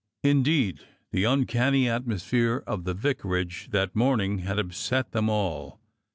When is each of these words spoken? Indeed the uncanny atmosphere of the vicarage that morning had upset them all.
Indeed 0.23 0.79
the 1.11 1.25
uncanny 1.25 1.87
atmosphere 1.87 2.63
of 2.65 2.85
the 2.85 2.95
vicarage 2.95 3.67
that 3.69 3.95
morning 3.95 4.39
had 4.39 4.57
upset 4.57 5.11
them 5.11 5.29
all. 5.29 5.79